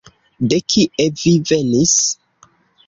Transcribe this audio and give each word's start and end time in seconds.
De 0.53 0.59
kie 0.75 1.11
vi 1.21 1.35
venis? 1.51 1.95